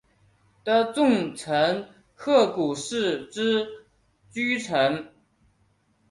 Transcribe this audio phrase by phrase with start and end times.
[0.63, 3.67] 的重臣鹤谷氏之
[4.31, 5.09] 居城。